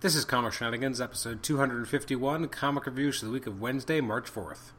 [0.00, 4.70] This is Comic Shenanigans, episode 251, comic reviews for the week of Wednesday, March 4th.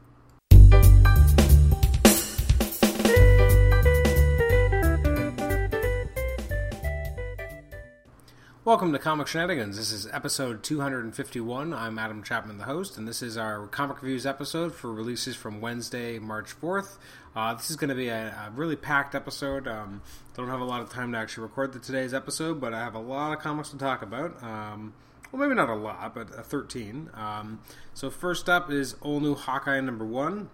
[8.64, 9.76] Welcome to Comic Shenanigans.
[9.76, 11.72] This is episode 251.
[11.72, 15.60] I'm Adam Chapman, the host, and this is our comic reviews episode for releases from
[15.60, 16.96] Wednesday, March 4th.
[17.36, 19.68] Uh, this is going to be a, a, really packed episode.
[19.68, 20.02] Um,
[20.36, 22.96] don't have a lot of time to actually record the, today's episode, but I have
[22.96, 24.42] a lot of comics to talk about.
[24.42, 24.92] Um,
[25.32, 27.10] well, maybe not a lot, but a 13.
[27.14, 27.60] Um,
[27.94, 30.50] so, first up is All New Hawkeye number one,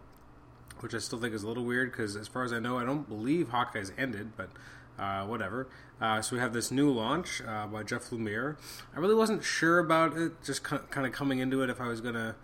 [0.78, 2.84] which I still think is a little weird because, as far as I know, I
[2.84, 4.50] don't believe Hawkeye's ended, but
[4.98, 5.68] uh, whatever.
[6.00, 8.56] Uh, so we have this new launch uh, by Jeff Lemire.
[8.94, 12.00] I really wasn't sure about it, just kind of coming into it if I was
[12.00, 12.36] gonna.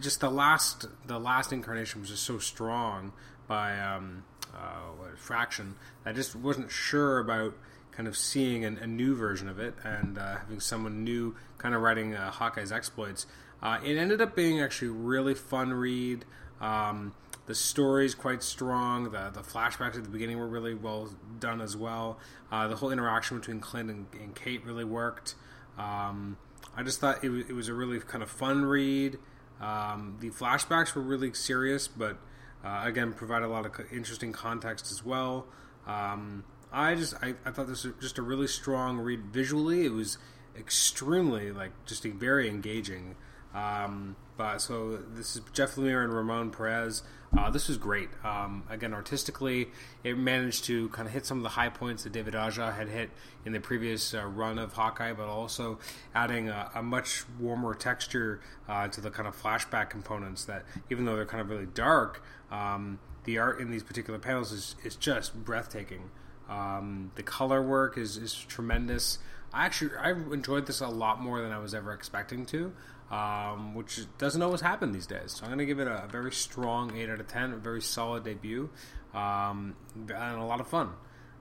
[0.00, 3.12] Just the last, the last incarnation was just so strong
[3.46, 5.74] by um, uh, Fraction.
[6.04, 7.54] I just wasn't sure about
[7.96, 11.74] kind of seeing an, a new version of it and uh, having someone new kind
[11.74, 13.26] of writing uh, Hawkeye's exploits.
[13.62, 16.24] it ended up being actually really fun read.
[16.60, 17.14] Um,
[17.46, 19.04] the story's quite strong.
[19.04, 21.08] The the flashbacks at the beginning were really well
[21.38, 22.18] done as well.
[22.50, 25.34] Uh, the whole interaction between Clint and, and Kate really worked.
[25.78, 26.36] Um,
[26.76, 29.18] I just thought it, it, was a really kind of fun read.
[29.60, 32.18] Um, the flashbacks were really serious, but
[32.64, 35.46] uh, again, provide a lot of interesting context as well.
[35.86, 36.44] Um,
[36.76, 39.86] I just I, I, thought this was just a really strong read visually.
[39.86, 40.18] It was
[40.58, 43.16] extremely like just very engaging.
[43.54, 47.02] Um, but so this is Jeff Lemire and Ramon Perez.
[47.36, 48.10] Uh, this was great.
[48.22, 49.68] Um, again, artistically,
[50.04, 52.88] it managed to kind of hit some of the high points that David Aja had
[52.88, 53.08] hit
[53.46, 55.78] in the previous uh, run of Hawkeye, but also
[56.14, 61.06] adding a, a much warmer texture uh, to the kind of flashback components that, even
[61.06, 64.94] though they're kind of really dark, um, the art in these particular panels is, is
[64.94, 66.10] just breathtaking.
[66.48, 69.18] Um, the color work is, is tremendous.
[69.52, 72.72] I actually I enjoyed this a lot more than I was ever expecting to
[73.10, 75.32] um, which doesn't always happen these days.
[75.32, 77.56] So I'm going to give it a, a, very strong 8 out of 10, a
[77.56, 78.68] very solid debut,
[79.14, 80.90] um, and a lot of fun.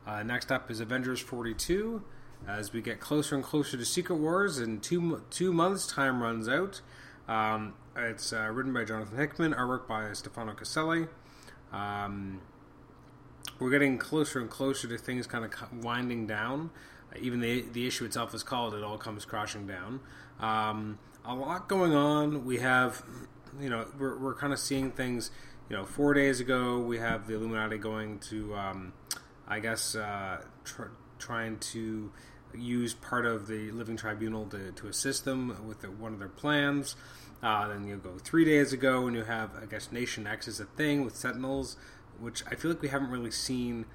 [0.05, 2.03] Uh, next up is Avengers 42.
[2.47, 6.47] As we get closer and closer to Secret Wars, and two two months, time runs
[6.47, 6.81] out.
[7.27, 11.07] Um, it's uh, written by Jonathan Hickman, artwork by Stefano Caselli.
[11.71, 12.41] Um,
[13.59, 16.71] we're getting closer and closer to things kind of winding down.
[17.19, 19.99] even the the issue itself is called "It All Comes Crashing Down."
[20.39, 22.45] Um, a lot going on.
[22.45, 23.03] We have,
[23.59, 25.31] you know, we're, we're kind of seeing things.
[25.69, 28.93] You know, four days ago, we have the Illuminati going to, um,
[29.47, 32.11] I guess, uh, tr- trying to
[32.53, 36.29] use part of the Living Tribunal to, to assist them with the, one of their
[36.29, 36.95] plans.
[37.41, 40.59] Uh, then you go three days ago, and you have, I guess, Nation X is
[40.59, 41.77] a thing with Sentinels,
[42.19, 43.85] which I feel like we haven't really seen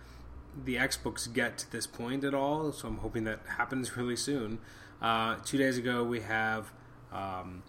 [0.64, 2.72] the X books get to this point at all.
[2.72, 4.58] So I'm hoping that happens really soon.
[5.00, 6.72] Uh, two days ago, we have
[7.12, 7.62] um,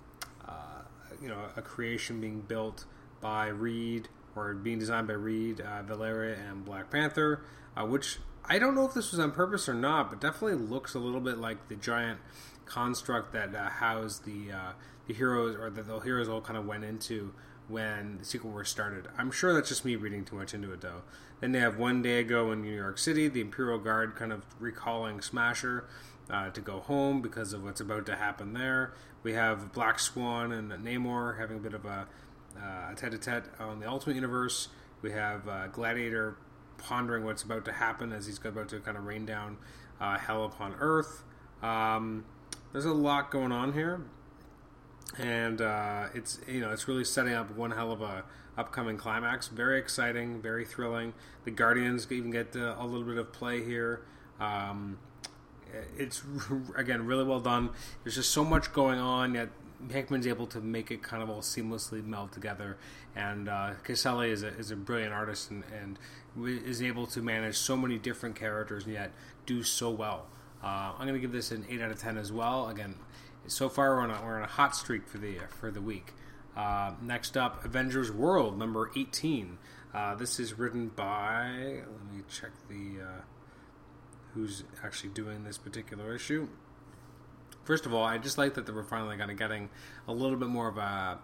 [0.48, 0.82] uh,
[1.22, 2.86] you know, a creation being built
[3.22, 7.44] by Reed or being designed by Reed, uh, Valeria, and Black Panther,
[7.76, 10.94] uh, which I don't know if this was on purpose or not, but definitely looks
[10.94, 12.20] a little bit like the giant
[12.66, 14.72] construct that uh, housed the uh,
[15.08, 17.34] the heroes or that the heroes all kind of went into
[17.68, 19.08] when the Secret War started.
[19.18, 21.02] I'm sure that's just me reading too much into it, though.
[21.40, 24.44] Then they have one day ago in New York City, the Imperial Guard kind of
[24.60, 25.86] recalling Smasher
[26.30, 28.94] uh, to go home because of what's about to happen there.
[29.24, 32.08] We have Black Swan and Namor having a bit of a
[32.58, 34.68] uh, tete-a-tete on the Ultimate Universe.
[35.02, 36.38] We have uh, Gladiator
[36.78, 39.58] pondering what's about to happen as he's about to kind of rain down
[40.00, 41.24] uh, hell upon Earth.
[41.62, 42.26] Um,
[42.72, 44.02] there's a lot going on here,
[45.18, 48.24] and uh, it's you know it's really setting up one hell of a
[48.58, 49.48] upcoming climax.
[49.48, 51.14] Very exciting, very thrilling.
[51.46, 54.02] The Guardians even get uh, a little bit of play here.
[54.40, 55.00] Um,
[55.98, 56.24] it's
[56.76, 57.70] again really well done.
[58.04, 59.50] There's just so much going on yet.
[59.90, 62.78] Hickman's able to make it kind of all seamlessly meld together,
[63.16, 65.98] and uh, Caselli is a, is a brilliant artist and, and
[66.46, 69.12] is able to manage so many different characters and yet
[69.48, 70.28] do so well.
[70.64, 72.70] Uh, I'm going to give this an eight out of ten as well.
[72.70, 72.94] Again,
[73.48, 76.14] so far we're on a, we're on a hot streak for the for the week.
[76.56, 79.58] Uh, next up, Avengers World number 18.
[79.94, 81.80] Uh, this is written by.
[81.80, 83.22] Let me check the uh,
[84.34, 86.48] who's actually doing this particular issue.
[87.64, 89.70] First of all, I just like that we're finally kind of getting
[90.08, 91.20] a little bit more of a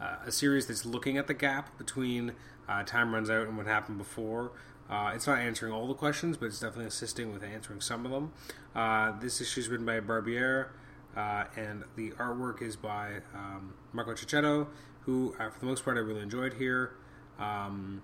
[0.00, 2.32] uh, a series that's looking at the gap between
[2.68, 4.52] uh, time runs out and what happened before.
[4.88, 8.12] Uh, it's not answering all the questions, but it's definitely assisting with answering some of
[8.12, 8.32] them.
[8.74, 10.68] Uh, this issue is written by Barbiere,
[11.16, 14.68] uh, and the artwork is by um, Marco Checchetto,
[15.02, 16.92] who, uh, for the most part, I really enjoyed here.
[17.38, 18.02] Um,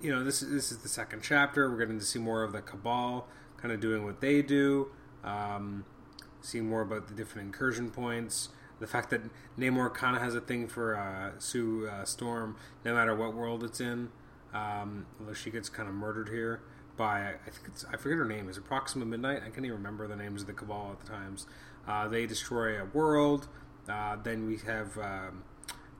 [0.00, 1.70] you know, this is this is the second chapter.
[1.70, 3.26] We're getting to see more of the Cabal,
[3.56, 4.88] kind of doing what they do.
[5.24, 5.84] Um,
[6.40, 8.50] seeing more about the different incursion points.
[8.78, 9.22] The fact that
[9.58, 13.64] Namor kind of has a thing for uh, Sue uh, Storm, no matter what world
[13.64, 14.10] it's in.
[14.52, 16.62] Um, although she gets kind of murdered here
[16.96, 18.48] by I think it's I forget her name.
[18.48, 19.38] Is it Proxima Midnight?
[19.38, 21.46] I can't even remember the names of the Cabal at the times.
[21.86, 23.48] Uh, they destroy a world.
[23.88, 25.44] Uh, then we have um,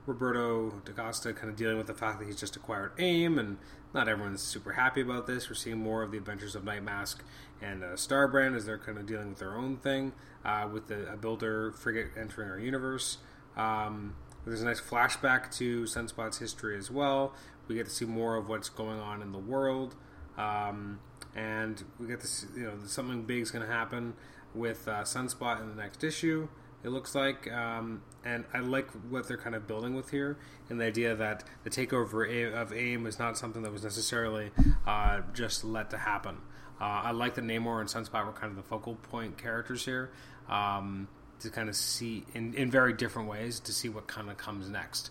[0.05, 3.57] Roberto da Costa kind of dealing with the fact that he's just acquired AIM, and
[3.93, 5.49] not everyone's super happy about this.
[5.49, 7.23] We're seeing more of the adventures of Night Mask
[7.61, 10.13] and uh, Starbrand as they're kind of dealing with their own thing
[10.45, 13.17] uh, with the a builder frigate entering our universe.
[13.55, 17.33] Um, there's a nice flashback to Sunspot's history as well.
[17.67, 19.95] We get to see more of what's going on in the world,
[20.37, 20.99] um,
[21.35, 24.13] and we get to see, you know something big is going to happen
[24.57, 26.47] with uh, Sunspot in the next issue.
[26.83, 30.37] It looks like, um, and I like what they're kind of building with here,
[30.69, 34.51] and the idea that the takeover of AIM is not something that was necessarily
[34.85, 36.37] uh, just let to happen.
[36.79, 40.11] Uh, I like that Namor and Sunspot were kind of the focal point characters here
[40.47, 41.07] um,
[41.39, 44.69] to kind of see in, in very different ways to see what kind of comes
[44.69, 45.09] next.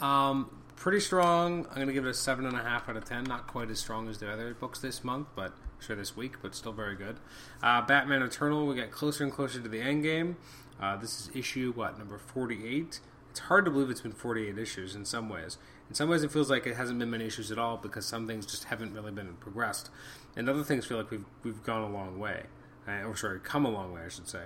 [0.00, 1.66] Um, pretty strong.
[1.66, 3.24] I'm going to give it a seven and a half out of ten.
[3.24, 6.54] Not quite as strong as the other books this month, but sure this week, but
[6.54, 7.18] still very good.
[7.62, 8.66] Uh, Batman Eternal.
[8.66, 10.36] We get closer and closer to the end game.
[10.80, 13.00] Uh, this is issue what number 48.
[13.30, 15.58] It's hard to believe it's been 48 issues in some ways.
[15.88, 18.26] In some ways, it feels like it hasn't been many issues at all because some
[18.26, 19.90] things just haven't really been progressed,
[20.36, 22.44] and other things feel like we've we've gone a long way,
[22.88, 24.44] uh, or sorry, come a long way, I should say.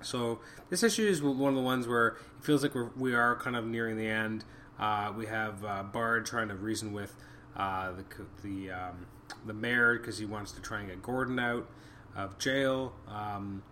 [0.00, 3.36] So this issue is one of the ones where it feels like we're, we are
[3.36, 4.44] kind of nearing the end.
[4.78, 7.14] Uh, we have uh, Bard trying to reason with
[7.56, 8.04] uh, the
[8.42, 9.06] the um,
[9.46, 11.68] the mayor because he wants to try and get Gordon out
[12.16, 12.92] of jail.
[13.08, 13.62] Um,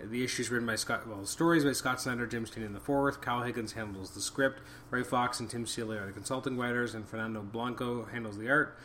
[0.00, 1.06] the issues written by Scott.
[1.06, 3.20] Well, the stories by Scott Snyder, Jim Tynion the fourth.
[3.20, 4.60] Kyle Higgins handles the script.
[4.90, 8.76] Ray Fawkes and Tim Seeley are the consulting writers, and Fernando Blanco handles the art.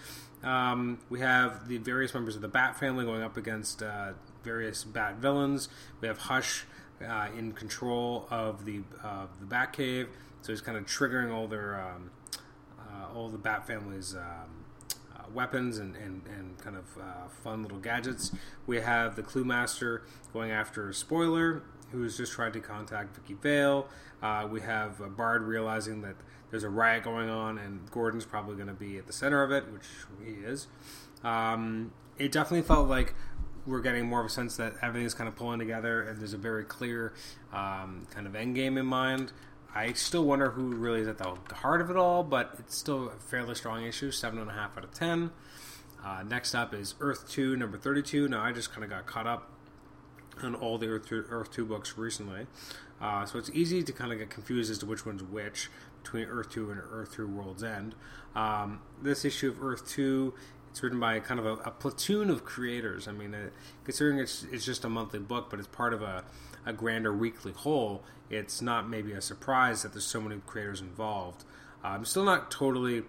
[0.43, 4.13] Um, we have the various members of the Bat family going up against uh,
[4.43, 5.69] various Bat villains.
[6.01, 6.65] We have Hush
[7.05, 10.07] uh, in control of the uh, the Batcave,
[10.41, 12.11] so he's kind of triggering all their um,
[12.79, 14.65] uh, all the Bat family's um,
[15.33, 18.31] weapons and, and, and kind of uh, fun little gadgets.
[18.65, 20.03] We have the Clue Master
[20.33, 23.87] going after Spoiler, who's just tried to contact Vicki Vale.
[24.21, 26.15] Uh, we have Bard realizing that
[26.49, 29.51] there's a riot going on, and Gordon's probably going to be at the center of
[29.51, 29.85] it, which
[30.23, 30.67] he is.
[31.23, 33.13] Um, it definitely felt like
[33.65, 36.37] we're getting more of a sense that everything's kind of pulling together, and there's a
[36.37, 37.13] very clear
[37.51, 39.33] um, kind of end game in mind.
[39.77, 43.09] I still wonder who really is at the heart of it all, but it's still
[43.09, 45.29] a fairly strong issue, seven and a half out of ten.
[46.03, 48.27] Uh, next up is Earth Two, number thirty-two.
[48.27, 49.51] Now I just kind of got caught up
[50.41, 52.45] on all the Earth 2, Earth 2 books recently.
[53.01, 55.69] Uh, so it's easy to kind of get confused as to which one's which
[56.03, 57.95] between Earth 2 and Earth 3 World's End.
[58.35, 60.33] Um, this issue of Earth 2
[60.69, 63.07] it's written by kind of a, a platoon of creators.
[63.07, 63.49] I mean, uh,
[63.83, 66.23] considering it's it's just a monthly book, but it's part of a,
[66.67, 68.03] a grander weekly whole.
[68.29, 71.45] It's not maybe a surprise that there's so many creators involved.
[71.83, 73.03] Uh, I'm still not totally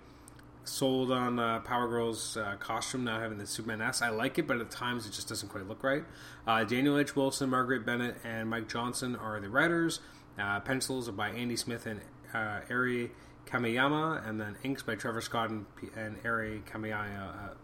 [0.64, 4.00] sold on uh, Power Girl's uh, costume now having the Superman S.
[4.02, 6.04] I like it, but at times it just doesn't quite look right.
[6.46, 7.16] Uh, Daniel H.
[7.16, 10.00] Wilson, Margaret Bennett, and Mike Johnson are the writers.
[10.38, 12.00] Uh, pencils are by Andy Smith and
[12.32, 13.10] uh, Ari
[13.46, 15.66] Kamiyama, and then inks by Trevor Scott and,
[15.96, 17.54] and Ari Kamiyama, uh,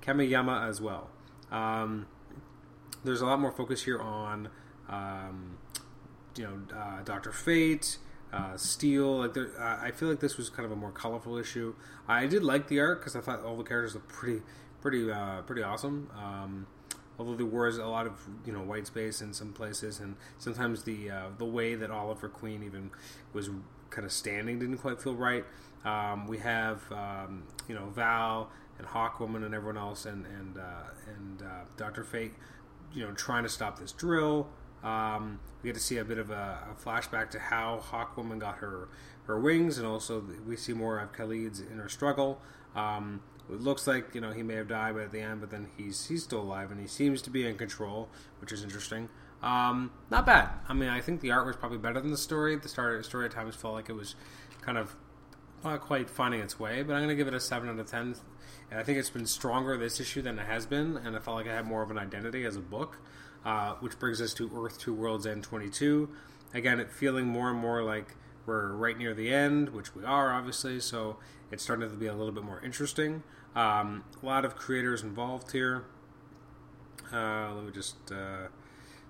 [0.00, 1.10] Kamiyama as well.
[1.50, 2.06] Um,
[3.04, 4.48] there's a lot more focus here on,
[4.88, 5.58] um,
[6.36, 7.98] you know, uh, Doctor Fate,
[8.32, 9.18] uh, Steel.
[9.18, 11.74] Like, there, uh, I feel like this was kind of a more colorful issue.
[12.08, 14.42] I did like the art because I thought all the characters looked pretty,
[14.80, 16.10] pretty, uh, pretty awesome.
[16.16, 16.66] Um,
[17.18, 18.12] although there was a lot of
[18.44, 22.28] you know white space in some places, and sometimes the uh, the way that Oliver
[22.28, 22.90] Queen even
[23.32, 23.50] was
[23.90, 25.44] kind of standing didn't quite feel right.
[25.84, 30.90] Um, we have um, you know Val and Hawkwoman and everyone else, and and uh,
[31.16, 32.34] and uh, Doctor Fate,
[32.92, 34.48] you know, trying to stop this drill.
[34.82, 38.56] Um, we get to see a bit of a, a, flashback to how Hawkwoman got
[38.56, 38.88] her
[39.26, 42.40] her wings, and also we see more of Khalid's inner struggle.
[42.74, 45.68] Um, it looks like you know he may have died, at the end, but then
[45.76, 48.08] he's he's still alive, and he seems to be in control,
[48.40, 49.08] which is interesting.
[49.42, 50.50] Um, not bad.
[50.68, 52.56] I mean, I think the art was probably better than the story.
[52.56, 54.14] The story, story at times felt like it was
[54.62, 54.94] kind of
[55.64, 57.86] not quite finding its way, but I'm going to give it a 7 out of
[57.86, 58.16] 10.
[58.70, 61.36] And I think it's been stronger this issue than it has been, and I felt
[61.36, 62.98] like I had more of an identity as a book,
[63.44, 66.08] uh, which brings us to Earth 2 Worlds End 22.
[66.54, 68.14] Again, feeling more and more like
[68.46, 71.16] we're right near the end, which we are, obviously, so
[71.50, 73.22] it's starting to be a little bit more interesting.
[73.54, 75.84] Um, a lot of creators involved here.
[77.12, 78.10] Uh, let me just.
[78.10, 78.48] Uh,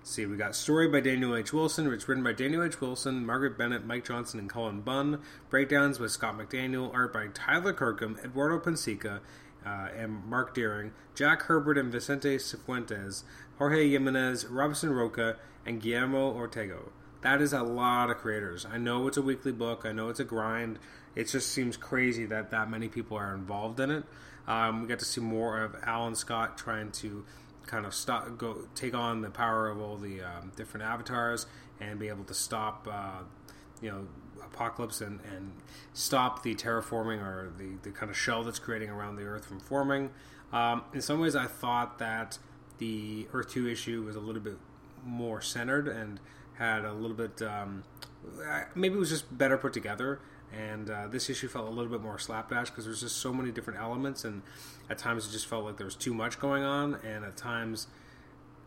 [0.03, 1.53] see, we got story by Daniel H.
[1.53, 1.91] Wilson.
[1.93, 2.81] It's written by Daniel H.
[2.81, 5.21] Wilson, Margaret Bennett, Mike Johnson, and Cullen Bunn.
[5.49, 6.93] Breakdowns by Scott McDaniel.
[6.93, 9.21] Art by Tyler Kirkham, Eduardo Pansica,
[9.65, 13.23] uh, and Marc Deering, Jack Herbert and Vicente Cifuentes,
[13.57, 16.89] Jorge Jimenez, Robinson Roca, and Guillermo Ortego.
[17.21, 18.65] That is a lot of creators.
[18.65, 19.83] I know it's a weekly book.
[19.85, 20.77] I know it's a grind.
[21.15, 24.03] It just seems crazy that that many people are involved in it.
[24.45, 27.23] Um, we get to see more of Alan Scott trying to
[27.65, 31.45] kind of stop, go take on the power of all the um, different avatars
[31.79, 33.23] and be able to stop, uh,
[33.81, 34.07] you know,
[34.53, 35.53] apocalypse and, and
[35.93, 39.59] stop the terraforming or the, the kind of shell that's creating around the Earth from
[39.59, 40.09] forming.
[40.51, 42.37] Um, in some ways, I thought that
[42.77, 44.57] the Earth Two issue was a little bit
[45.05, 46.19] more centered and
[46.55, 47.83] had a little bit um,
[48.75, 50.19] maybe it was just better put together
[50.55, 53.51] and uh, this issue felt a little bit more slapdash because there's just so many
[53.51, 54.41] different elements and
[54.89, 57.87] at times it just felt like there was too much going on and at times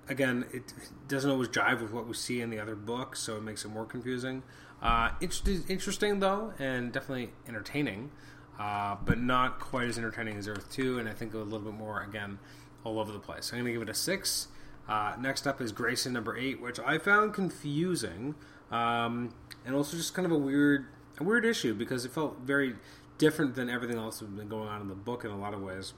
[0.09, 0.73] again it
[1.09, 3.69] doesn't always jive with what we see in the other books so it makes it
[3.69, 4.43] more confusing.
[4.83, 8.11] Uh, interesting though and definitely entertaining
[8.59, 11.75] uh, but not quite as entertaining as earth 2 and i think a little bit
[11.75, 12.39] more again
[12.85, 13.47] all over the place.
[13.47, 14.49] So i'm going to give it a 6
[14.89, 18.35] uh, next up is grayson number 8 which i found confusing
[18.71, 19.33] um,
[19.65, 20.87] and also just kind of a weird
[21.19, 22.75] a weird issue because it felt very
[23.19, 25.63] different than everything else that's been going on in the book in a lot of
[25.63, 25.95] ways.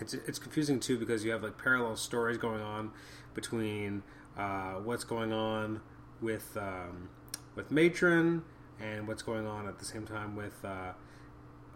[0.00, 2.92] It's it's confusing too because you have like parallel stories going on
[3.34, 4.02] between
[4.36, 5.80] uh, what's going on
[6.20, 7.08] with um,
[7.54, 8.42] with Matron
[8.80, 10.92] and what's going on at the same time with uh,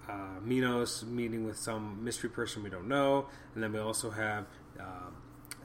[0.08, 4.46] uh, Minos meeting with some mystery person we don't know, and then we also have
[4.80, 5.10] uh,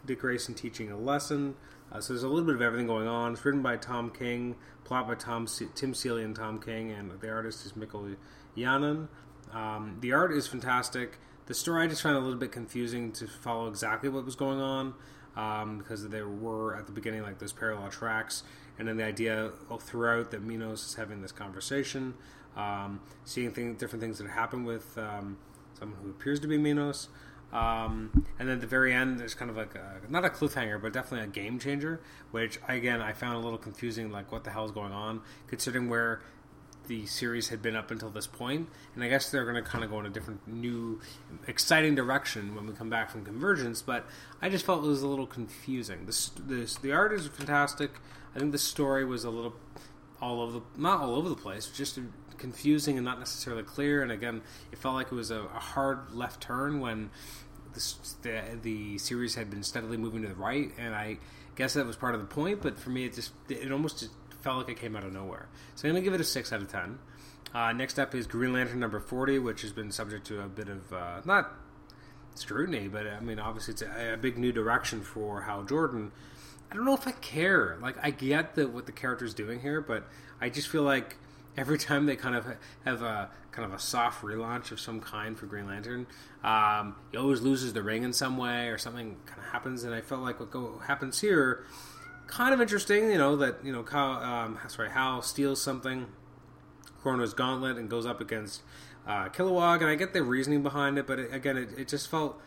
[0.06, 1.56] Dick Grayson teaching a lesson
[1.92, 3.34] uh, so there's a little bit of everything going on.
[3.34, 7.20] It's written by Tom King, plot by Tom C- Tim Seeley and Tom King, and
[7.20, 8.10] the artist is Mikel
[8.56, 9.08] Janin.
[9.52, 11.18] Um, the art is fantastic.
[11.50, 14.62] The story I just found a little bit confusing to follow exactly what was going
[14.62, 14.94] on
[15.36, 18.44] um, because there were at the beginning like those parallel tracks,
[18.78, 22.14] and then the idea throughout that Minos is having this conversation,
[22.56, 25.40] um, seeing different things that happen with um,
[25.74, 27.10] someone who appears to be Minos.
[27.52, 30.80] Um, and then at the very end, there's kind of like a, not a cliffhanger,
[30.80, 34.12] but definitely a game changer, which again I found a little confusing.
[34.12, 35.22] Like, what the hell is going on?
[35.48, 36.22] Considering where
[36.90, 39.84] the series had been up until this point, and I guess they're going to kind
[39.84, 41.00] of go in a different, new,
[41.48, 43.82] exciting direction when we come back from Convergence.
[43.82, 44.06] But
[44.42, 46.06] I just felt it was a little confusing.
[46.08, 47.92] This, this, the art is fantastic.
[48.36, 49.56] I think the story was a little
[50.20, 52.00] all over the not all over the place, just
[52.38, 54.02] confusing and not necessarily clear.
[54.02, 54.42] And again,
[54.72, 57.12] it felt like it was a, a hard left turn when
[57.74, 61.20] the, the series had been steadily moving to the right, and I
[61.56, 62.62] guess that was part of the point.
[62.64, 64.12] But for me, it just it almost just
[64.50, 65.48] felt like it came out of nowhere.
[65.76, 66.98] So I'm gonna give it a six out of ten.
[67.54, 70.70] Uh, next up is Green Lantern number forty, which has been subject to a bit
[70.70, 71.52] of uh, not
[72.34, 76.12] scrutiny, but I mean, obviously it's a, a, big new direction for Hal Jordan.
[76.72, 77.78] I don't know if I care.
[77.80, 80.08] Like, I get the, what the character's doing here, but
[80.42, 81.18] I just feel like
[81.56, 82.48] every time they kind of
[82.86, 86.08] have a kind of a soft relaunch of some kind for Green Lantern,
[86.44, 89.84] um, he always loses the ring in some way or something kind of happens.
[89.84, 91.66] And I felt like what go, happens here,
[92.30, 93.12] kind of interesting.
[93.12, 96.08] You know that you know Kyle, um, sorry Hal steals something,
[97.04, 98.62] Krona's gauntlet, and goes up against
[99.08, 99.82] uh, Kilowog.
[99.82, 102.40] And I get the reasoning behind it, but it, again, it, it, just felt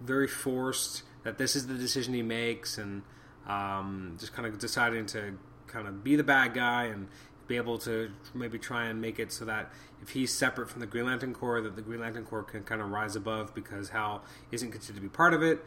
[0.00, 3.02] very forced that this is the decision he makes, and
[3.48, 7.08] um, just kind of deciding to kind of be the bad guy and
[7.48, 10.86] be able to maybe try and make it so that if he's separate from the
[10.86, 14.22] Green Lantern Corps, that the Green Lantern Corps can kind of rise above because Hal
[14.50, 15.60] isn't considered to be part of it.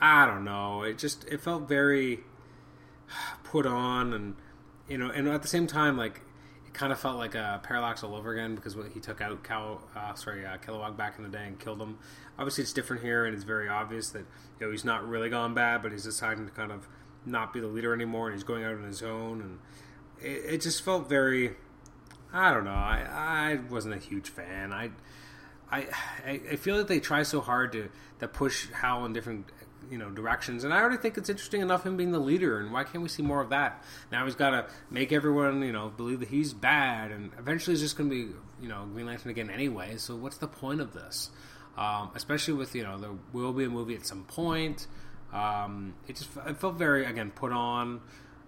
[0.00, 0.82] I don't know.
[0.82, 2.20] It just it felt very
[3.44, 4.36] put on, and
[4.88, 6.20] you know, and at the same time, like
[6.66, 9.82] it kind of felt like a parallax all over again because he took out Cal,
[9.96, 11.98] uh, sorry, uh, Kilowog back in the day and killed him.
[12.38, 14.24] Obviously, it's different here, and it's very obvious that
[14.58, 16.88] you know he's not really gone bad, but he's deciding to kind of
[17.26, 19.58] not be the leader anymore, and he's going out on his own and
[20.22, 21.52] it, it just felt very.
[22.32, 22.70] I don't know.
[22.70, 24.72] I I wasn't a huge fan.
[24.72, 24.90] I
[25.70, 25.88] I
[26.24, 27.88] I feel like they try so hard to
[28.20, 29.46] to push Hal in different
[29.90, 32.58] you know directions, and I already think it's interesting enough him being the leader.
[32.58, 33.82] And why can't we see more of that?
[34.10, 37.82] Now he's got to make everyone you know believe that he's bad, and eventually he's
[37.82, 38.32] just going to be
[38.62, 39.96] you know Green Lantern again anyway.
[39.96, 41.30] So what's the point of this?
[41.76, 44.86] Um, especially with you know there will be a movie at some point.
[45.32, 48.00] Um, it just it felt very again put on.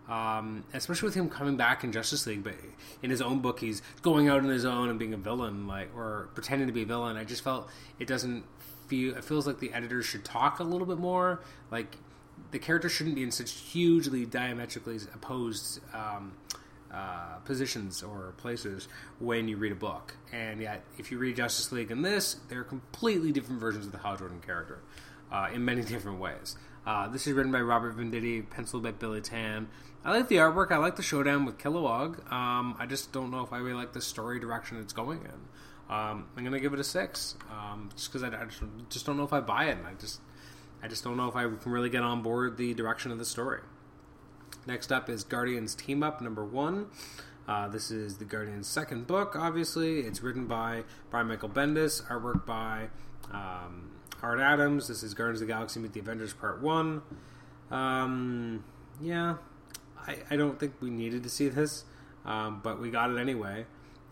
[0.09, 2.55] Um, especially with him coming back in Justice League, but
[3.03, 5.97] in his own book, he's going out on his own and being a villain, like
[5.97, 7.17] or pretending to be a villain.
[7.17, 7.71] I just felt
[8.01, 8.45] it doesn't
[8.93, 9.17] feel.
[9.17, 11.41] It feels like the editors should talk a little bit more.
[11.71, 11.97] Like
[12.51, 16.33] the character shouldn't be in such hugely diametrically opposed um,
[16.93, 20.15] uh, positions or places when you read a book.
[20.31, 23.99] And yet, if you read Justice League and this, they're completely different versions of the
[23.99, 24.81] Hal Jordan character
[25.31, 26.57] uh, in many different ways.
[26.87, 29.69] Uh, this is written by Robert Venditti, penciled by Billy Tan.
[30.05, 30.71] I like the artwork.
[30.73, 32.31] I like the showdown with Kilowog.
[32.31, 35.49] Um, I just don't know if I really like the story direction it's going in.
[35.93, 38.47] Um, I'm to give it a six, um, just because I, I
[38.89, 39.77] just, don't know if I buy it.
[39.87, 40.21] I just
[40.83, 43.27] I just don't know if I can really get on board the direction of the
[43.27, 43.61] story.
[44.67, 46.87] Next up is Guardians Team Up number one.
[47.47, 50.01] Uh, this is the Guardians' second book, obviously.
[50.01, 52.89] It's written by Brian Michael Bendis, artwork by
[53.31, 53.91] um,
[54.23, 54.89] Art Adams.
[54.89, 57.03] This is Guardians of the Galaxy Meet the Avengers Part 1.
[57.71, 58.65] Um,
[58.99, 59.37] yeah,
[60.07, 61.85] I, I, don't think we needed to see this,
[62.25, 63.67] um, but we got it anyway.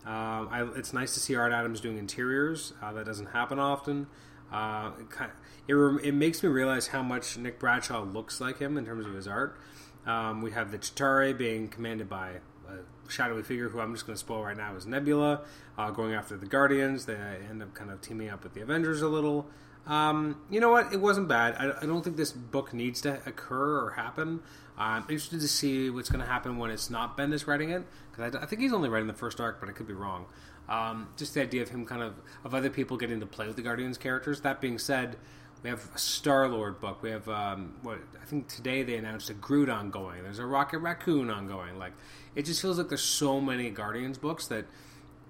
[0.05, 2.73] Um, I, it's nice to see Art Adams doing interiors.
[2.81, 4.07] Uh, that doesn't happen often.
[4.51, 8.59] Uh, it, kind of, it, it, makes me realize how much Nick Bradshaw looks like
[8.59, 9.57] him in terms of his art.
[10.05, 14.15] Um, we have the Chitauri being commanded by a shadowy figure who I'm just going
[14.15, 15.41] to spoil right now is Nebula,
[15.77, 17.05] uh, going after the Guardians.
[17.05, 19.47] They end up kind of teaming up with the Avengers a little.
[19.87, 20.93] Um, you know what?
[20.93, 21.55] It wasn't bad.
[21.57, 24.41] I, I, don't think this book needs to occur or happen.
[24.77, 28.35] I'm interested to see what's going to happen when it's not Bendis writing it because
[28.35, 30.25] I, I, think he's only writing the first arc, but I could be wrong.
[30.69, 33.55] Um, just the idea of him kind of of other people getting to play with
[33.55, 34.41] the Guardians characters.
[34.41, 35.17] That being said,
[35.63, 37.01] we have a Star Lord book.
[37.01, 40.23] We have um, what I think today they announced a Groot ongoing.
[40.23, 41.77] There's a Rocket Raccoon ongoing.
[41.77, 41.93] Like
[42.35, 44.65] it just feels like there's so many Guardians books that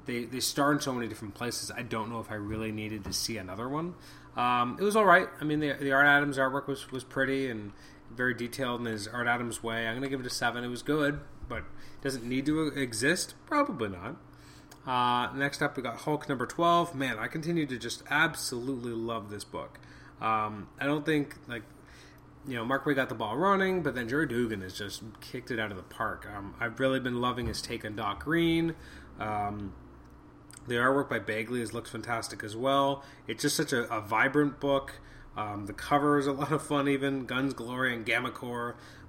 [0.05, 1.71] they they star in so many different places.
[1.71, 3.95] I don't know if I really needed to see another one.
[4.35, 5.27] Um, it was all right.
[5.39, 7.71] I mean, the, the Art Adams artwork was was pretty and
[8.15, 9.87] very detailed in his Art Adams way.
[9.87, 10.63] I'm going to give it a seven.
[10.63, 11.63] It was good, but
[12.01, 13.35] doesn't need to exist?
[13.45, 14.15] Probably not.
[14.85, 16.95] Uh, next up, we got Hulk number 12.
[16.95, 19.79] Man, I continue to just absolutely love this book.
[20.19, 21.63] Um, I don't think, like,
[22.47, 25.51] you know, Mark Waid got the ball running, but then Gerry Duggan has just kicked
[25.51, 26.27] it out of the park.
[26.35, 28.75] Um, I've really been loving his take on Doc Green.
[29.19, 29.73] Um,
[30.67, 33.03] the artwork by Bagley looks fantastic as well.
[33.27, 34.99] It's just such a, a vibrant book.
[35.35, 38.31] Um, the cover is a lot of fun, even Guns Glory and Gamma.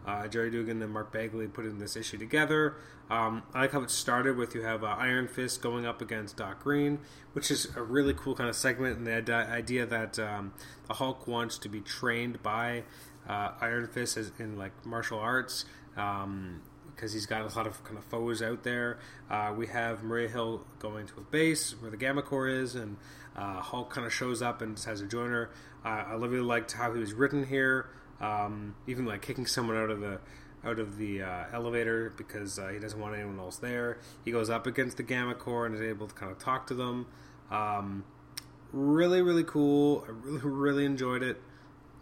[0.04, 2.74] Uh, Gerry Duggan and Mark Bagley putting this issue together.
[3.08, 6.36] Um, I like how it started with you have uh, Iron Fist going up against
[6.36, 6.98] Doc Green,
[7.34, 10.54] which is a really cool kind of segment, and the idea that um,
[10.88, 12.82] the Hulk wants to be trained by
[13.28, 15.66] uh, Iron Fist in like martial arts.
[15.96, 16.62] Um,
[16.94, 18.98] because he's got a lot of kind of foes out there.
[19.30, 22.96] Uh, we have Maria Hill going to a base where the Gamma Corps is, and
[23.36, 25.50] uh, Hulk kind of shows up and has a joiner.
[25.84, 27.88] Uh, I really liked how he was written here,
[28.20, 30.20] um, even like kicking someone out of the
[30.64, 33.98] out of the uh, elevator because uh, he doesn't want anyone else there.
[34.24, 36.74] He goes up against the Gamma Corps and is able to kind of talk to
[36.74, 37.06] them.
[37.50, 38.04] Um,
[38.72, 40.04] really, really cool.
[40.06, 41.40] I really, really enjoyed it.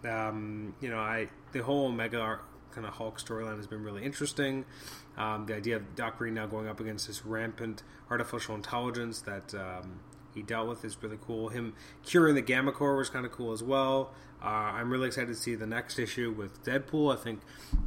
[0.05, 2.41] Um, you know, I the whole Omega
[2.73, 4.65] kind of Hulk storyline has been really interesting.
[5.17, 9.55] Um, the idea of Doc Green now going up against this rampant artificial intelligence that
[9.55, 10.01] um,
[10.35, 11.49] he dealt with is really cool.
[11.49, 14.13] Him curing the Gamma Corps was kind of cool as well.
[14.43, 17.13] Uh, I'm really excited to see the next issue with Deadpool.
[17.13, 17.41] I think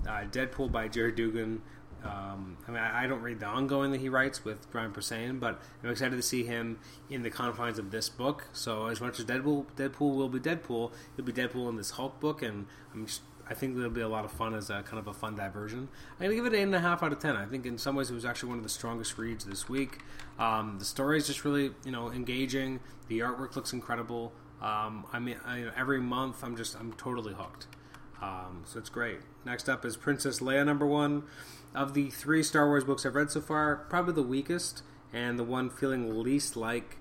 [0.07, 1.61] uh, Deadpool by Gerry Duggan.
[2.03, 5.39] Um, I mean, I, I, don't read the ongoing that he writes with Brian Posehn,
[5.39, 8.45] but I'm excited to see him in the confines of this book.
[8.51, 12.19] So, as much as Deadpool, Deadpool will be Deadpool, he'll be Deadpool in this Hulk
[12.19, 14.99] book, and I'm just I think it'll be a lot of fun as a kind
[14.99, 15.89] of a fun diversion.
[16.19, 17.35] I'm gonna give it an eight and a half out of ten.
[17.35, 19.99] I think in some ways it was actually one of the strongest reads this week.
[20.39, 22.79] Um, the story is just really you know engaging.
[23.07, 24.31] The artwork looks incredible.
[24.61, 27.67] Um, I mean, I, every month I'm just I'm totally hooked.
[28.21, 29.19] Um, so it's great.
[29.45, 31.23] Next up is Princess Leia number one.
[31.75, 35.43] Of the three Star Wars books I've read so far, probably the weakest and the
[35.43, 36.97] one feeling least like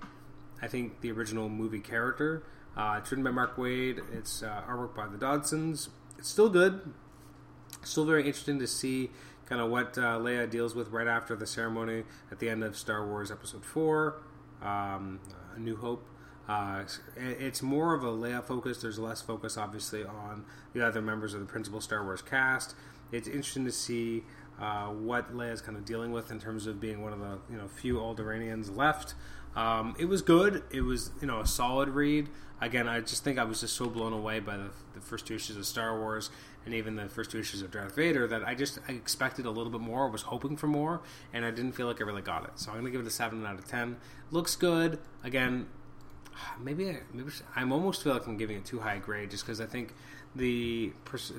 [0.61, 2.43] I think the original movie character.
[2.75, 4.01] Uh, it's written by Mark Waid.
[4.11, 5.89] It's uh, artwork by the Dodsons
[6.23, 6.81] still good.
[7.83, 9.09] Still very interesting to see
[9.45, 12.77] kind of what uh, Leia deals with right after the ceremony at the end of
[12.77, 14.21] Star Wars Episode Four,
[14.61, 15.19] um,
[15.55, 16.07] A New Hope.
[16.47, 16.83] Uh,
[17.15, 18.81] it's more of a Leia focus.
[18.81, 22.75] There's less focus, obviously, on the other members of the principal Star Wars cast.
[23.11, 24.23] It's interesting to see
[24.59, 27.57] uh, what Leia's kind of dealing with in terms of being one of the you
[27.57, 29.15] know few Alderaanians left.
[29.55, 30.63] Um, it was good.
[30.71, 32.29] It was you know a solid read.
[32.61, 35.35] Again, I just think I was just so blown away by the, the first two
[35.35, 36.29] issues of Star Wars
[36.65, 39.49] and even the first two issues of Darth Vader that I just I expected a
[39.49, 40.09] little bit more.
[40.09, 41.01] Was hoping for more,
[41.33, 42.51] and I didn't feel like I really got it.
[42.55, 43.97] So I'm to give it a seven out of ten.
[44.31, 44.99] Looks good.
[45.23, 45.67] Again,
[46.59, 49.59] maybe I, maybe I'm almost feel like I'm giving it too high grade just because
[49.59, 49.93] I think
[50.35, 50.93] the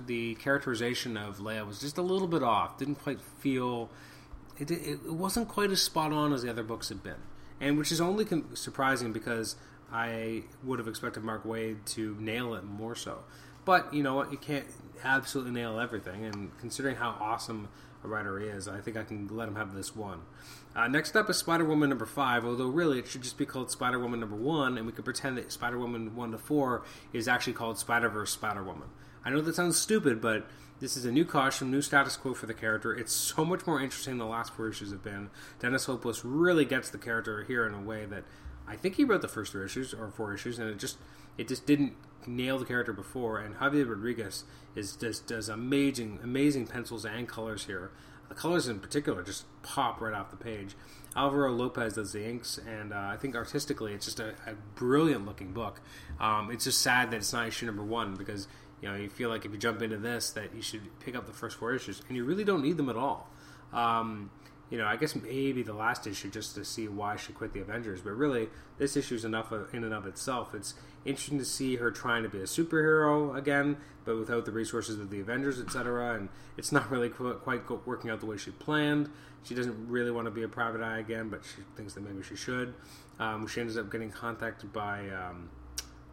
[0.07, 2.79] the characterization of Leia was just a little bit off.
[2.79, 3.91] Didn't quite feel
[4.59, 7.17] it, it wasn't quite as spot on as the other books had been
[7.61, 9.57] and which is only surprising because
[9.93, 13.21] I would have expected Mark Waid to nail it more so.
[13.65, 14.31] But you know what?
[14.31, 14.67] You can't
[15.03, 17.69] absolutely nail everything, and considering how awesome
[18.03, 20.21] a writer he is, I think I can let him have this one.
[20.77, 23.71] Uh, next up is Spider Woman number five, although really it should just be called
[23.71, 27.29] Spider Woman number one, and we could pretend that Spider Woman one to four is
[27.29, 28.89] actually called Spider Verse Spider Woman.
[29.25, 30.47] I know that sounds stupid, but
[30.81, 32.93] this is a new costume, new status quo for the character.
[32.95, 35.31] It's so much more interesting than the last four issues have been.
[35.61, 38.25] Dennis Hopeless really gets the character here in a way that
[38.67, 40.99] I think he wrote the first three issues or four issues, and it just
[41.39, 41.95] it just didn't
[42.27, 43.39] nail the character before.
[43.39, 47.91] And Javier Rodriguez is just does amazing amazing pencils and colors here.
[48.29, 50.75] The colors in particular just pop right off the page.
[51.17, 55.25] Alvaro Lopez does the inks, and uh, I think artistically it's just a, a brilliant
[55.27, 55.81] looking book.
[56.19, 58.49] Um, it's just sad that it's not issue number one because
[58.85, 61.27] you know you feel like if you jump into this that you should pick up
[61.27, 63.31] the first four issues, and you really don't need them at all.
[63.73, 64.31] Um,
[64.69, 67.61] you know, I guess maybe the last issue just to see why she quit the
[67.61, 70.55] Avengers, but really this issue is enough in and of itself.
[70.55, 70.75] It's
[71.07, 75.09] interesting to see her trying to be a superhero again, but without the resources of
[75.09, 76.17] the Avengers, etc.
[76.17, 79.09] And it's not really quite working out the way she planned.
[79.45, 82.23] She doesn't really want to be a private eye again, but she thinks that maybe
[82.23, 82.75] she should.
[83.19, 85.49] Um, she ends up getting contacted by um,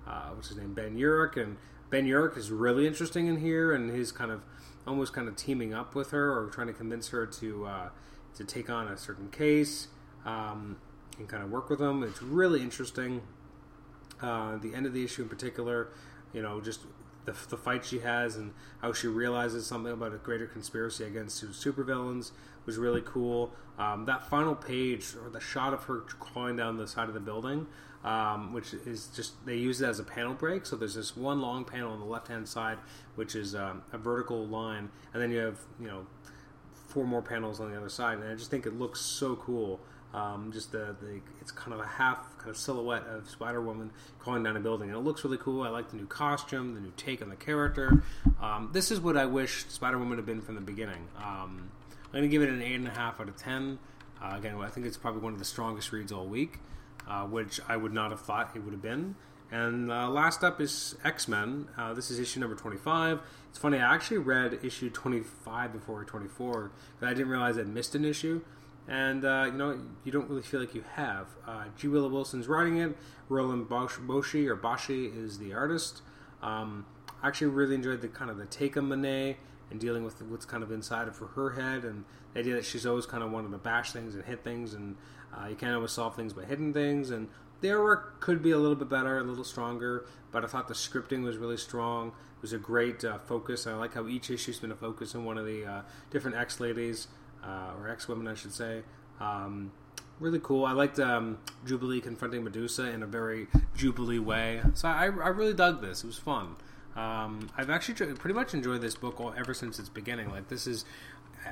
[0.07, 1.57] uh, what's his name, Ben Urich, and
[1.91, 4.41] Ben Urich is really interesting in here, and he's kind of
[4.87, 7.89] almost kind of teaming up with her or trying to convince her to uh,
[8.35, 9.89] to take on a certain case
[10.25, 10.77] um,
[11.19, 12.01] and kind of work with them.
[12.01, 13.21] It's really interesting.
[14.21, 15.89] Uh, the end of the issue in particular,
[16.33, 16.81] you know, just
[17.25, 21.43] the, the fight she has and how she realizes something about a greater conspiracy against
[21.43, 22.31] supervillains
[22.65, 23.51] was really cool.
[23.77, 27.19] Um, that final page, or the shot of her crawling down the side of the
[27.19, 27.67] building,
[28.03, 30.65] um, which is just they use it as a panel break.
[30.65, 32.77] So there's this one long panel on the left hand side,
[33.15, 36.05] which is um, a vertical line, and then you have you know
[36.87, 39.79] four more panels on the other side, and I just think it looks so cool.
[40.13, 43.91] Um, just the, the it's kind of a half kind of silhouette of Spider Woman
[44.19, 45.63] crawling down a building, and it looks really cool.
[45.63, 48.03] I like the new costume, the new take on the character.
[48.41, 51.07] Um, this is what I wish Spider Woman had been from the beginning.
[51.17, 51.71] Um,
[52.05, 53.79] I'm going to give it an eight and a half out of ten.
[54.21, 56.59] Uh, again, I think it's probably one of the strongest reads all week,
[57.07, 59.15] uh, which I would not have thought it would have been.
[59.51, 61.67] And uh, last up is X Men.
[61.77, 63.19] Uh, this is issue number 25.
[63.49, 67.95] It's funny, I actually read issue 25 before 24 because I didn't realize I'd missed
[67.95, 68.41] an issue.
[68.87, 71.27] And, uh, you know, you don't really feel like you have.
[71.47, 71.87] Uh, G.
[71.87, 72.97] Willow Wilson's writing it.
[73.29, 76.01] Roland Boschi, or Boschi, is the artist.
[76.41, 76.85] Um,
[77.21, 79.37] I actually really enjoyed the kind of the take on Monet
[79.69, 82.85] and dealing with what's kind of inside of her head and the idea that she's
[82.85, 84.97] always kind of wanted to bash things and hit things and
[85.33, 87.29] uh, you can't always solve things by hitting things and
[87.61, 90.73] their work could be a little bit better, a little stronger, but I thought the
[90.73, 92.07] scripting was really strong.
[92.07, 93.67] It was a great uh, focus.
[93.67, 96.59] I like how each issue's been a focus on one of the uh, different X
[96.59, 97.07] ladies,
[97.43, 98.81] uh, or X women, I should say.
[99.19, 99.71] Um,
[100.19, 100.65] really cool.
[100.65, 104.61] I liked um, Jubilee confronting Medusa in a very Jubilee way.
[104.73, 106.03] So I, I really dug this.
[106.03, 106.55] It was fun.
[106.95, 110.29] Um, I've actually pretty much enjoyed this book all, ever since its beginning.
[110.29, 110.85] Like this is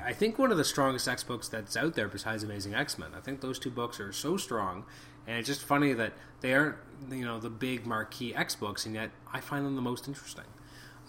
[0.04, 3.10] I think one of the strongest X books that's out there besides Amazing X Men.
[3.16, 4.84] I think those two books are so strong,
[5.26, 6.76] and it's just funny that they aren't
[7.10, 10.44] you know the big marquee X books, and yet I find them the most interesting.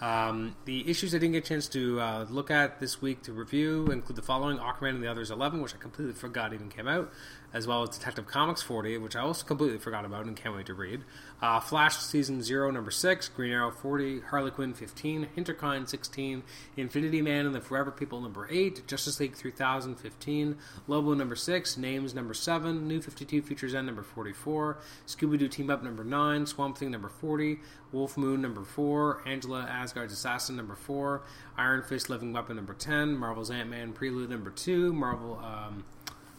[0.01, 3.33] Um, the issues I didn't get a chance to uh, look at this week to
[3.33, 6.87] review include the following Aquaman and the Others 11, which I completely forgot even came
[6.87, 7.13] out,
[7.53, 10.67] as well as Detective Comics 40, which I also completely forgot about and can't wait
[10.67, 11.01] to read.
[11.41, 16.43] Uh, Flash Season 0, number 6, Green Arrow 40, Harley Quinn 15, Interkind 16,
[16.77, 21.77] Infinity Man and the Forever People number 8, Justice League 3000 15, Lobo number 6,
[21.77, 26.45] Names number 7, New 52 Futures End number 44, Scooby Doo Team Up number 9,
[26.45, 27.59] Swamp Thing number 40,
[27.91, 31.23] Wolf Moon number 4, Angela Asgard's Assassin number 4,
[31.57, 35.39] Iron Fist Living Weapon number 10, Marvel's Ant Man Prelude number 2, Marvel.
[35.43, 35.83] Um,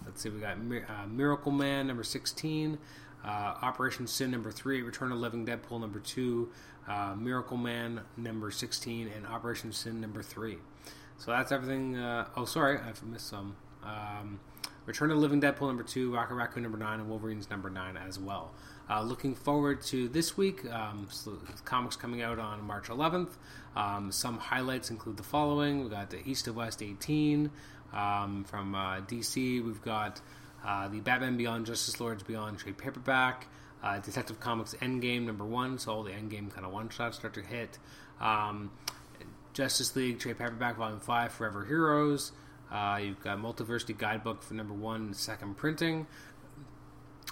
[0.05, 2.79] Let's see, we got uh, Miracle Man number 16,
[3.25, 6.49] uh, Operation Sin number 3, Return of Living Deadpool number 2,
[6.89, 10.59] uh, Miracle Man number 16, and Operation Sin number 3.
[11.19, 11.97] So that's everything.
[11.97, 13.57] Uh, oh, sorry, I've missed some.
[13.85, 14.41] Um,
[14.85, 18.19] Return of Living Deadpool number 2, Rocket Raccoon number 9, and Wolverine's number 9 as
[18.19, 18.53] well.
[18.91, 20.69] Uh, looking forward to this week.
[20.71, 23.31] Um, so comics coming out on March 11th.
[23.77, 27.51] Um, some highlights include the following: we got the East of West 18,
[27.93, 30.21] um, from uh, DC, we've got
[30.65, 33.47] uh, the Batman Beyond Justice Lords Beyond trade paperback,
[33.83, 37.35] uh, Detective Comics Endgame number one, so all the Endgame kind of one shots start
[37.35, 37.79] to hit.
[38.21, 38.71] Um,
[39.53, 42.33] Justice League trade paperback volume five, Forever Heroes.
[42.71, 46.07] Uh, you've got Multiversity Guidebook for number one, second printing.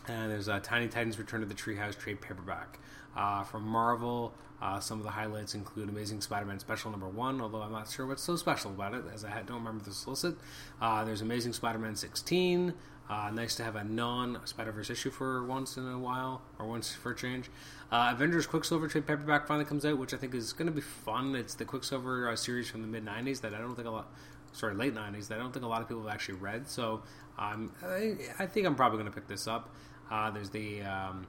[0.07, 2.79] And there's uh, Tiny Titans Return to the Treehouse trade paperback.
[3.17, 7.63] Uh, from Marvel, uh, some of the highlights include Amazing Spider-Man Special Number One, although
[7.63, 10.37] I'm not sure what's so special about it, as I don't remember the solicit.
[10.81, 12.75] Uh, there's Amazing Spider-Man 16.
[13.09, 17.11] Uh, nice to have a non-Spider-Verse issue for once in a while, or once for
[17.11, 17.51] a change.
[17.91, 20.81] Uh, Avengers Quicksilver trade paperback finally comes out, which I think is going to be
[20.81, 21.35] fun.
[21.35, 24.13] It's the Quicksilver uh, series from the mid '90s that I don't think a lot,
[24.53, 26.69] sorry, late '90s that I don't think a lot of people have actually read.
[26.69, 27.03] So
[27.37, 29.75] um, I, I think I'm probably going to pick this up.
[30.09, 31.27] Uh, there's the um,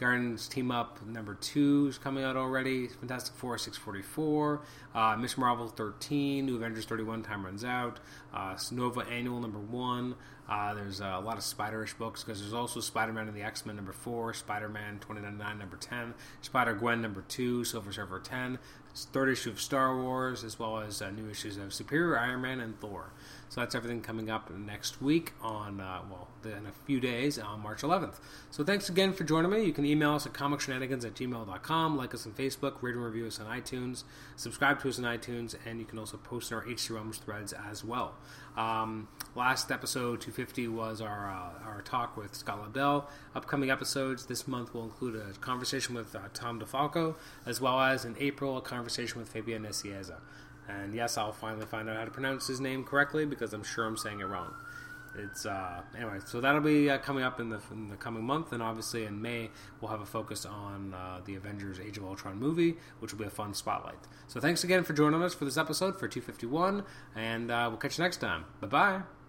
[0.00, 2.88] Guardians Team Up number two is coming out already.
[2.88, 4.62] Fantastic Four 644.
[4.94, 6.46] Uh, Miss Marvel 13.
[6.46, 7.22] New Avengers 31.
[7.22, 8.00] Time runs out.
[8.32, 10.14] Uh, Nova Annual number one.
[10.50, 13.64] Uh, there's a lot of Spiderish books because there's also Spider Man and the X
[13.64, 18.58] Men number four, Spider Man 2099 number 10, Spider Gwen number two, Silver Surfer 10,
[19.12, 22.58] third issue of Star Wars, as well as uh, new issues of Superior Iron Man
[22.58, 23.12] and Thor.
[23.48, 27.62] So that's everything coming up next week on, uh, well, in a few days on
[27.62, 28.14] March 11th.
[28.50, 29.64] So thanks again for joining me.
[29.64, 33.26] You can email us at comicshenanigans at gmail.com, like us on Facebook, rate and review
[33.26, 34.02] us on iTunes,
[34.34, 37.52] subscribe to us on iTunes, and you can also post in our HC Realms threads
[37.52, 38.14] as well.
[38.56, 43.04] Um, last episode 250 was our uh, our talk with Scott Lobdell.
[43.34, 47.14] Upcoming episodes this month will include a conversation with uh, Tom DeFalco,
[47.46, 50.16] as well as in April a conversation with Fabian Nicieza.
[50.68, 53.86] And yes, I'll finally find out how to pronounce his name correctly because I'm sure
[53.86, 54.54] I'm saying it wrong.
[55.16, 58.52] It's uh, anyway, so that'll be uh, coming up in the in the coming month,
[58.52, 62.38] and obviously in May we'll have a focus on uh, the Avengers: Age of Ultron
[62.38, 63.98] movie, which will be a fun spotlight.
[64.28, 66.84] So thanks again for joining us for this episode for 251,
[67.16, 68.44] and uh, we'll catch you next time.
[68.60, 69.19] Bye bye.